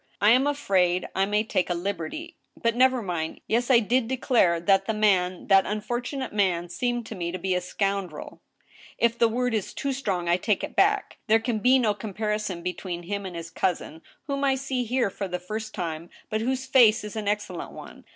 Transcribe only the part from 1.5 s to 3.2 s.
a liberty,... but never